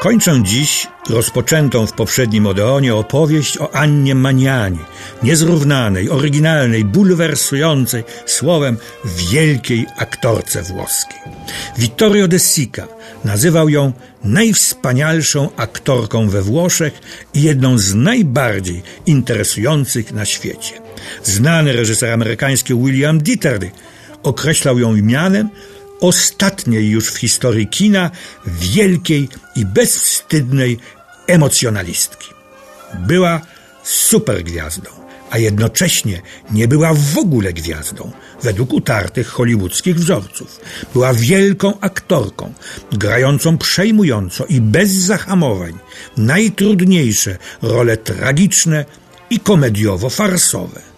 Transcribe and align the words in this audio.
Kończę 0.00 0.42
dziś 0.42 0.86
rozpoczętą 1.10 1.86
w 1.86 1.92
poprzednim 1.92 2.46
Odeonie 2.46 2.94
opowieść 2.94 3.58
o 3.58 3.74
Annie 3.74 4.14
Maniani, 4.14 4.78
niezrównanej, 5.22 6.10
oryginalnej, 6.10 6.84
bulwersującej, 6.84 8.04
słowem 8.26 8.76
wielkiej 9.04 9.86
aktorce 9.96 10.62
włoskiej. 10.62 11.18
Vittorio 11.78 12.28
De 12.28 12.38
Sica 12.38 12.88
nazywał 13.24 13.68
ją 13.68 13.92
najwspanialszą 14.24 15.48
aktorką 15.56 16.28
we 16.28 16.42
Włoszech 16.42 17.00
i 17.34 17.42
jedną 17.42 17.78
z 17.78 17.94
najbardziej 17.94 18.82
interesujących 19.06 20.12
na 20.12 20.24
świecie. 20.24 20.80
Znany 21.24 21.72
reżyser 21.72 22.12
amerykański 22.12 22.74
William 22.74 23.18
Ditterdy 23.18 23.70
określał 24.22 24.78
ją 24.78 24.92
mianem 24.92 25.48
ostatniej 26.00 26.90
już 26.90 27.12
w 27.12 27.18
historii 27.18 27.66
kina 27.66 28.10
wielkiej 28.46 29.28
i 29.56 29.64
bezwstydnej 29.64 30.78
emocjonalistki. 31.26 32.28
Była 32.98 33.40
supergwiazdą, 33.82 34.90
a 35.30 35.38
jednocześnie 35.38 36.22
nie 36.50 36.68
była 36.68 36.94
w 36.94 37.18
ogóle 37.18 37.52
gwiazdą, 37.52 38.10
według 38.42 38.72
utartych 38.72 39.28
hollywoodzkich 39.28 39.96
wzorców. 39.96 40.60
Była 40.92 41.14
wielką 41.14 41.80
aktorką, 41.80 42.52
grającą 42.92 43.58
przejmująco 43.58 44.46
i 44.46 44.60
bez 44.60 44.90
zahamowań 44.90 45.78
najtrudniejsze 46.16 47.38
role 47.62 47.96
tragiczne 47.96 48.84
i 49.30 49.40
komediowo-farsowe. 49.40 50.89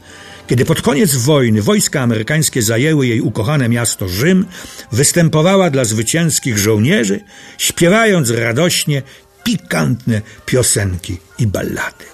Kiedy 0.53 0.65
pod 0.65 0.83
koniec 0.83 1.17
wojny 1.17 1.63
wojska 1.63 2.01
amerykańskie 2.01 2.63
zajęły 2.63 3.07
jej 3.07 3.21
ukochane 3.21 3.69
miasto 3.69 4.09
Rzym, 4.09 4.47
występowała 4.93 5.71
dla 5.71 5.85
zwycięskich 5.85 6.59
żołnierzy, 6.59 7.21
śpiewając 7.59 8.31
radośnie 8.31 9.03
pikantne 9.45 10.23
piosenki 10.47 11.17
i 11.39 11.47
ballady. 11.47 12.05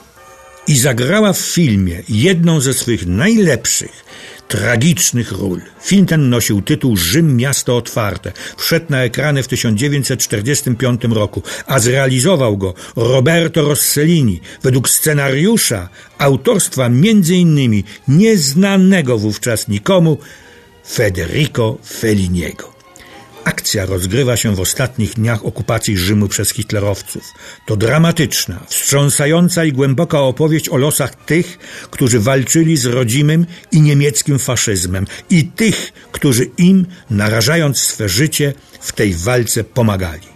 I 0.68 0.78
zagrała 0.78 1.32
w 1.32 1.38
filmie 1.38 2.02
jedną 2.08 2.60
ze 2.60 2.74
swych 2.74 3.06
najlepszych, 3.06 4.04
tragicznych 4.48 5.32
ról. 5.32 5.60
Film 5.82 6.06
ten 6.06 6.30
nosił 6.30 6.62
tytuł 6.62 6.96
Rzym 6.96 7.36
Miasto 7.36 7.76
Otwarte. 7.76 8.32
Wszedł 8.56 8.86
na 8.88 9.04
ekrany 9.04 9.42
w 9.42 9.48
1945 9.48 11.04
roku, 11.10 11.42
a 11.66 11.78
zrealizował 11.78 12.56
go 12.56 12.74
Roberto 12.96 13.62
Rossellini 13.62 14.40
według 14.62 14.88
scenariusza 14.88 15.88
autorstwa 16.18 16.86
m.in. 16.86 17.82
nieznanego 18.08 19.18
wówczas 19.18 19.68
nikomu 19.68 20.18
Federico 20.88 21.78
Felliniego. 21.86 22.77
Akcja 23.48 23.86
rozgrywa 23.86 24.36
się 24.36 24.54
w 24.54 24.60
ostatnich 24.60 25.14
dniach 25.14 25.46
okupacji 25.46 25.98
Rzymu 25.98 26.28
przez 26.28 26.50
hitlerowców. 26.50 27.24
To 27.66 27.76
dramatyczna, 27.76 28.60
wstrząsająca 28.68 29.64
i 29.64 29.72
głęboka 29.72 30.20
opowieść 30.20 30.68
o 30.68 30.76
losach 30.76 31.14
tych, 31.14 31.58
którzy 31.90 32.20
walczyli 32.20 32.76
z 32.76 32.86
rodzimym 32.86 33.46
i 33.72 33.80
niemieckim 33.80 34.38
faszyzmem 34.38 35.06
i 35.30 35.44
tych, 35.44 35.92
którzy 36.12 36.44
im, 36.58 36.86
narażając 37.10 37.78
swe 37.78 38.08
życie, 38.08 38.54
w 38.80 38.92
tej 38.92 39.14
walce 39.14 39.64
pomagali. 39.64 40.28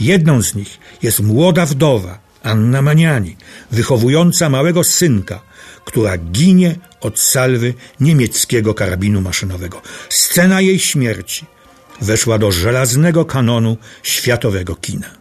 Jedną 0.00 0.42
z 0.42 0.54
nich 0.54 0.78
jest 1.02 1.20
młoda 1.20 1.66
wdowa, 1.66 2.18
Anna 2.42 2.82
Maniani, 2.82 3.36
wychowująca 3.70 4.48
małego 4.48 4.84
synka, 4.84 5.40
która 5.84 6.18
ginie 6.18 6.76
od 7.00 7.20
salwy 7.20 7.74
niemieckiego 8.00 8.74
karabinu 8.74 9.20
maszynowego. 9.20 9.82
Scena 10.08 10.60
jej 10.60 10.78
śmierci– 10.78 11.46
weszła 12.00 12.38
do 12.38 12.52
żelaznego 12.52 13.24
kanonu 13.24 13.76
światowego 14.02 14.74
kina. 14.76 15.20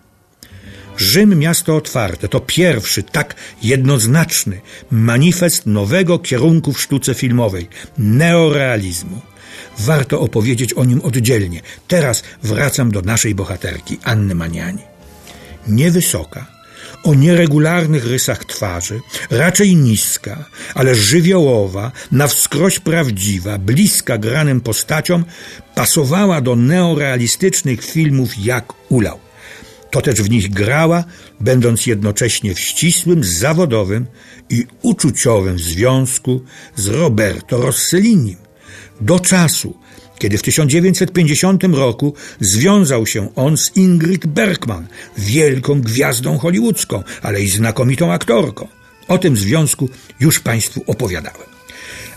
Rzym 0.97 1.39
Miasto 1.39 1.75
Otwarte 1.75 2.27
to 2.27 2.39
pierwszy 2.39 3.03
tak 3.03 3.36
jednoznaczny 3.63 4.61
manifest 4.91 5.65
nowego 5.65 6.20
kierunku 6.20 6.73
w 6.73 6.81
sztuce 6.81 7.14
filmowej 7.14 7.67
neorealizmu. 7.98 9.21
Warto 9.80 10.20
opowiedzieć 10.20 10.73
o 10.73 10.86
nim 10.86 11.02
oddzielnie. 11.02 11.61
Teraz 11.87 12.23
wracam 12.43 12.92
do 12.92 13.02
naszej 13.02 13.36
bohaterki, 13.36 13.98
Anny 14.04 14.36
Maniani. 14.36 14.81
Niewysoka, 15.67 16.58
o 17.04 17.14
nieregularnych 17.14 18.05
rysach 18.08 18.45
twarzy, 18.45 18.99
raczej 19.30 19.76
niska, 19.76 20.45
ale 20.76 20.95
żywiołowa, 20.95 21.92
na 22.11 22.27
wskroś 22.27 22.80
prawdziwa, 22.80 23.58
bliska 23.58 24.17
granym 24.17 24.61
postaciom, 24.61 25.26
pasowała 25.76 26.42
do 26.42 26.55
neorealistycznych 26.55 27.86
filmów 27.86 28.30
jak 28.37 28.73
ulał. 28.89 29.20
To 29.92 30.02
też 30.02 30.21
w 30.21 30.30
nich 30.30 30.49
grała, 30.49 31.04
będąc 31.39 31.86
jednocześnie 31.86 32.55
w 32.55 32.60
ścisłym, 32.60 33.23
zawodowym 33.23 34.05
i 34.49 34.66
uczuciowym 34.81 35.60
związku 35.60 36.42
z 36.76 36.87
Roberto 36.87 37.61
Rossellinim. 37.61 38.37
Do 39.02 39.20
czasu, 39.20 39.77
kiedy 40.19 40.37
w 40.37 40.41
1950 40.41 41.63
roku 41.63 42.13
związał 42.39 43.05
się 43.05 43.35
on 43.35 43.57
z 43.57 43.77
Ingrid 43.77 44.27
Bergman, 44.27 44.87
wielką 45.17 45.81
gwiazdą 45.81 46.37
hollywoodzką, 46.37 47.03
ale 47.21 47.41
i 47.41 47.49
znakomitą 47.49 48.13
aktorką. 48.13 48.67
O 49.07 49.17
tym 49.17 49.37
związku 49.37 49.89
już 50.19 50.39
Państwu 50.39 50.83
opowiadałem. 50.87 51.49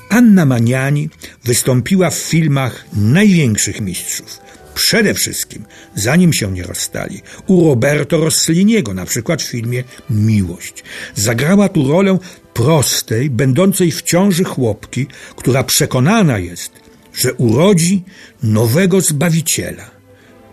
Anna 0.08 0.46
Maniani 0.46 1.08
wystąpiła 1.44 2.10
w 2.10 2.14
filmach 2.14 2.84
największych 2.92 3.80
mistrzów. 3.80 4.38
Przede 4.74 5.14
wszystkim, 5.14 5.64
zanim 5.94 6.32
się 6.32 6.52
nie 6.52 6.62
rozstali, 6.62 7.22
u 7.46 7.68
Roberto 7.68 8.16
Rosselliniego, 8.16 8.94
na 8.94 9.06
przykład 9.06 9.42
w 9.42 9.50
filmie 9.50 9.84
Miłość. 10.10 10.84
Zagrała 11.14 11.68
tu 11.68 11.88
rolę 11.88 12.18
prostej, 12.54 13.30
będącej 13.30 13.90
w 13.90 14.02
ciąży 14.02 14.44
chłopki, 14.44 15.06
która 15.36 15.64
przekonana 15.64 16.38
jest, 16.38 16.81
że 17.14 17.34
urodzi 17.34 18.02
nowego 18.42 19.00
Zbawiciela. 19.00 19.90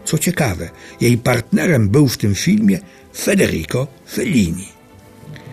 Co 0.05 0.17
ciekawe, 0.17 0.69
jej 1.01 1.17
partnerem 1.17 1.89
był 1.89 2.07
w 2.07 2.17
tym 2.17 2.35
filmie 2.35 2.79
Federico 3.17 3.87
Fellini. 4.11 4.79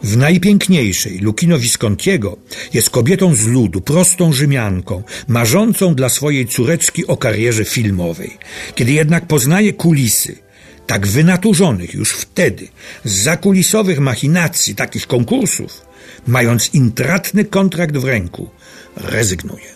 W 0.02 0.16
najpiękniejszej 0.16 1.18
Lukino 1.18 1.58
Viscontiego 1.58 2.36
jest 2.74 2.90
kobietą 2.90 3.34
z 3.34 3.46
ludu, 3.46 3.80
prostą 3.80 4.32
Rzymianką, 4.32 5.02
marzącą 5.28 5.94
dla 5.94 6.08
swojej 6.08 6.46
córeczki 6.46 7.06
o 7.06 7.16
karierze 7.16 7.64
filmowej. 7.64 8.38
Kiedy 8.74 8.92
jednak 8.92 9.26
poznaje 9.26 9.72
kulisy, 9.72 10.38
tak 10.86 11.06
wynaturzonych 11.06 11.94
już 11.94 12.12
wtedy, 12.12 12.68
z 13.04 13.22
zakulisowych 13.22 14.00
machinacji 14.00 14.74
takich 14.74 15.06
konkursów, 15.06 15.82
mając 16.26 16.74
intratny 16.74 17.44
kontrakt 17.44 17.96
w 17.96 18.04
ręku, 18.04 18.50
rezygnuje. 18.96 19.75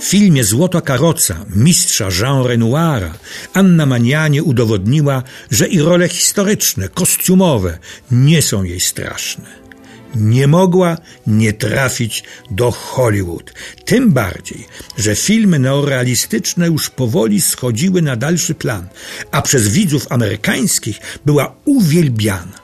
W 0.00 0.04
filmie 0.04 0.44
Złota 0.44 0.80
karoca 0.80 1.44
mistrza 1.54 2.08
Jean 2.20 2.42
Renoira 2.44 3.14
Anna 3.52 3.86
Manianie 3.86 4.42
udowodniła, 4.42 5.22
że 5.50 5.68
i 5.68 5.80
role 5.80 6.08
historyczne, 6.08 6.88
kostiumowe 6.88 7.78
nie 8.10 8.42
są 8.42 8.62
jej 8.62 8.80
straszne. 8.80 9.66
Nie 10.14 10.46
mogła 10.46 10.96
nie 11.26 11.52
trafić 11.52 12.24
do 12.50 12.70
Hollywood. 12.70 13.52
Tym 13.84 14.12
bardziej, 14.12 14.66
że 14.98 15.16
filmy 15.16 15.58
neorealistyczne 15.58 16.66
już 16.66 16.90
powoli 16.90 17.40
schodziły 17.40 18.02
na 18.02 18.16
dalszy 18.16 18.54
plan, 18.54 18.88
a 19.30 19.42
przez 19.42 19.68
widzów 19.68 20.06
amerykańskich 20.10 20.98
była 21.26 21.54
uwielbiana. 21.64 22.58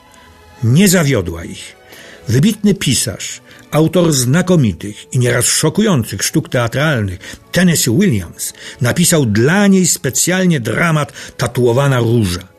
Nie 0.65 0.89
zawiodła 0.89 1.45
ich. 1.45 1.77
Wybitny 2.29 2.75
pisarz, 2.75 3.41
autor 3.73 4.13
znakomitych 4.13 5.13
i 5.13 5.19
nieraz 5.19 5.45
szokujących 5.45 6.23
sztuk 6.23 6.49
teatralnych, 6.49 7.39
Tennessee 7.53 7.91
Williams, 7.91 8.53
napisał 8.81 9.27
dla 9.27 9.67
niej 9.67 9.87
specjalnie 9.87 10.61
dramat 10.61 11.13
Tatuowana 11.37 11.99
Róża. 11.99 12.53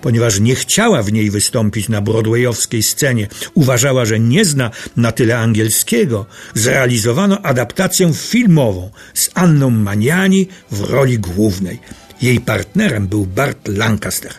Ponieważ 0.00 0.40
nie 0.40 0.54
chciała 0.54 1.02
w 1.02 1.12
niej 1.12 1.30
wystąpić 1.30 1.88
na 1.88 2.00
broadwayowskiej 2.00 2.82
scenie, 2.82 3.28
uważała, 3.54 4.04
że 4.04 4.20
nie 4.20 4.44
zna 4.44 4.70
na 4.96 5.12
tyle 5.12 5.38
angielskiego, 5.38 6.26
zrealizowano 6.54 7.42
adaptację 7.42 8.12
filmową 8.14 8.90
z 9.14 9.30
Anną 9.34 9.70
Maniani 9.70 10.48
w 10.70 10.80
roli 10.80 11.18
głównej. 11.18 11.78
Jej 12.22 12.40
partnerem 12.40 13.06
był 13.06 13.26
Bart 13.26 13.68
Lancaster. 13.68 14.32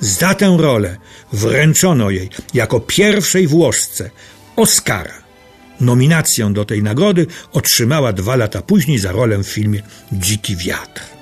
Za 0.00 0.34
tę 0.34 0.56
rolę 0.60 0.96
wręczono 1.32 2.10
jej 2.10 2.30
jako 2.54 2.80
pierwszej 2.80 3.46
Włoszce 3.46 4.10
Oscara. 4.56 5.25
Nominację 5.80 6.52
do 6.52 6.64
tej 6.64 6.82
nagrody 6.82 7.26
otrzymała 7.52 8.12
dwa 8.12 8.36
lata 8.36 8.62
później 8.62 8.98
za 8.98 9.12
rolę 9.12 9.38
w 9.38 9.48
filmie 9.48 9.82
Dziki 10.12 10.56
Wiatr. 10.56 11.16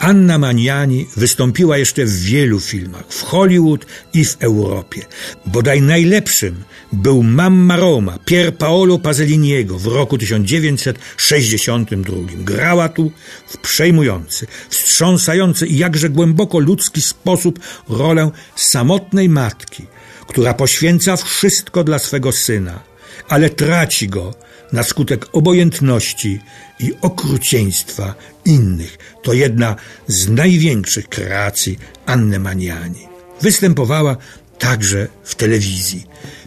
Anna 0.00 0.38
Maniani 0.38 1.06
wystąpiła 1.16 1.78
jeszcze 1.78 2.04
w 2.04 2.20
wielu 2.20 2.60
filmach, 2.60 3.04
w 3.08 3.22
Hollywood 3.22 3.86
i 4.14 4.24
w 4.24 4.36
Europie. 4.40 5.06
Bodaj 5.46 5.82
najlepszym 5.82 6.64
był 6.92 7.22
Mamma 7.22 7.76
Roma 7.76 8.18
Pier 8.24 8.56
Paolo 8.56 8.98
Pasoliniego 8.98 9.78
w 9.78 9.86
roku 9.86 10.18
1962. 10.18 12.16
Grała 12.36 12.88
tu 12.88 13.12
w 13.48 13.58
przejmujący, 13.58 14.46
wstrząsający 14.70 15.66
i 15.66 15.78
jakże 15.78 16.08
głęboko 16.08 16.58
ludzki 16.58 17.00
sposób 17.00 17.58
rolę 17.88 18.30
samotnej 18.56 19.28
matki, 19.28 19.86
która 20.28 20.54
poświęca 20.54 21.16
wszystko 21.16 21.84
dla 21.84 21.98
swego 21.98 22.32
syna, 22.32 22.80
ale 23.28 23.50
traci 23.50 24.08
go 24.08 24.34
na 24.72 24.82
skutek 24.82 25.26
obojętności 25.32 26.40
i 26.80 26.92
okrucieństwa 27.00 28.14
innych. 28.44 28.98
To 29.22 29.32
jedna 29.32 29.76
z 30.06 30.28
największych 30.28 31.08
kreacji 31.08 31.78
Anny 32.06 32.38
Maniani. 32.38 33.08
Występowała 33.40 34.16
także 34.58 35.08
w 35.24 35.34
telewizji. 35.34 36.06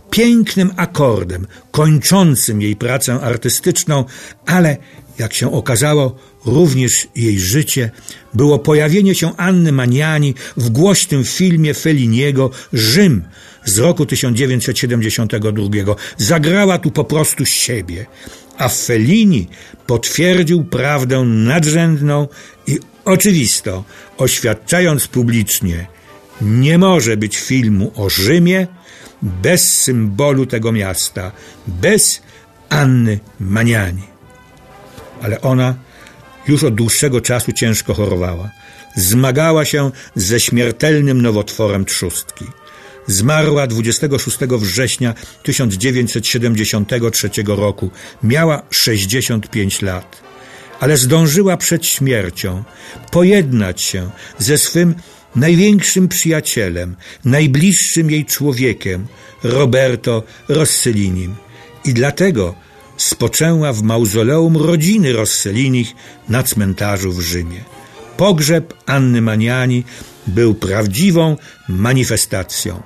Pięknym 0.09 0.71
akordem, 0.75 1.47
kończącym 1.71 2.61
jej 2.61 2.75
pracę 2.75 3.19
artystyczną, 3.21 4.05
ale 4.45 4.77
jak 5.21 5.33
się 5.33 5.51
okazało, 5.51 6.15
również 6.45 7.07
jej 7.15 7.39
życie 7.39 7.91
było 8.33 8.59
pojawienie 8.59 9.15
się 9.15 9.37
Anny 9.37 9.71
Maniani 9.71 10.35
w 10.57 10.69
głośnym 10.69 11.23
filmie 11.23 11.73
Feliniego 11.73 12.49
Rzym 12.73 13.23
z 13.65 13.77
roku 13.77 14.05
1972. 14.05 15.95
Zagrała 16.17 16.77
tu 16.77 16.91
po 16.91 17.03
prostu 17.03 17.45
siebie, 17.45 18.05
a 18.57 18.69
Fellini 18.69 19.47
potwierdził 19.87 20.63
prawdę 20.63 21.23
nadrzędną 21.25 22.27
i 22.67 22.79
oczywistą, 23.05 23.83
oświadczając 24.17 25.07
publicznie, 25.07 25.87
nie 26.41 26.77
może 26.77 27.17
być 27.17 27.37
filmu 27.37 27.91
o 27.95 28.09
Rzymie 28.09 28.67
bez 29.21 29.81
symbolu 29.81 30.45
tego 30.45 30.71
miasta, 30.71 31.31
bez 31.67 32.21
Anny 32.69 33.19
Maniani. 33.39 34.10
Ale 35.21 35.41
ona 35.41 35.75
już 36.47 36.63
od 36.63 36.75
dłuższego 36.75 37.21
czasu 37.21 37.51
ciężko 37.51 37.93
chorowała. 37.93 38.51
Zmagała 38.95 39.65
się 39.65 39.91
ze 40.15 40.39
śmiertelnym 40.39 41.21
nowotworem 41.21 41.85
trzustki. 41.85 42.45
Zmarła 43.07 43.67
26 43.67 44.37
września 44.37 45.13
1973 45.43 47.29
roku. 47.47 47.91
Miała 48.23 48.63
65 48.69 49.81
lat. 49.81 50.21
Ale 50.79 50.97
zdążyła 50.97 51.57
przed 51.57 51.85
śmiercią 51.85 52.63
pojednać 53.11 53.81
się 53.81 54.09
ze 54.37 54.57
swym 54.57 54.95
największym 55.35 56.07
przyjacielem, 56.07 56.95
najbliższym 57.25 58.11
jej 58.11 58.25
człowiekiem, 58.25 59.07
Roberto 59.43 60.23
Rossellinim. 60.49 61.35
I 61.85 61.93
dlatego 61.93 62.55
spoczęła 62.97 63.73
w 63.73 63.83
mauzoleum 63.83 64.57
rodziny 64.57 65.13
Rossellinich 65.13 65.95
na 66.29 66.43
cmentarzu 66.43 67.11
w 67.11 67.21
Rzymie. 67.21 67.63
Pogrzeb 68.17 68.73
Anny 68.85 69.21
Maniani 69.21 69.83
był 70.27 70.53
prawdziwą 70.53 71.37
manifestacją. 71.69 72.81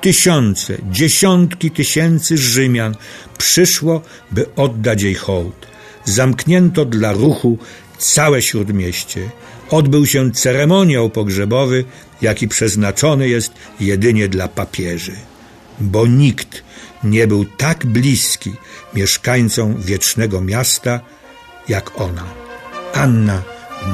Tysiące, 0.00 0.78
dziesiątki 0.90 1.70
tysięcy 1.70 2.38
Rzymian 2.38 2.94
przyszło, 3.38 4.02
by 4.30 4.54
oddać 4.54 5.02
jej 5.02 5.14
hołd. 5.14 5.66
Zamknięto 6.04 6.84
dla 6.84 7.12
ruchu 7.12 7.58
całe 7.98 8.42
śródmieście. 8.42 9.30
Odbył 9.70 10.06
się 10.06 10.32
ceremoniał 10.32 11.10
pogrzebowy, 11.10 11.84
jaki 12.22 12.48
przeznaczony 12.48 13.28
jest 13.28 13.52
jedynie 13.80 14.28
dla 14.28 14.48
papieży. 14.48 15.16
Bo 15.80 16.06
nikt 16.06 16.62
nie 17.04 17.26
był 17.26 17.44
tak 17.44 17.86
bliski 17.86 18.54
mieszkańcom 18.94 19.74
wiecznego 19.78 20.40
miasta 20.40 21.00
jak 21.68 22.00
ona, 22.00 22.24
Anna 22.94 23.42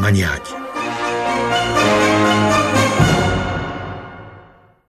Maniaki. 0.01 0.53